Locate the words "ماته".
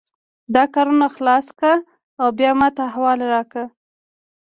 2.59-2.81